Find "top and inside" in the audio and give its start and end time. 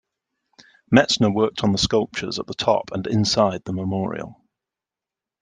2.55-3.63